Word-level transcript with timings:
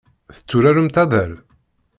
Tetturaremt 0.35 0.97
addal? 1.03 1.31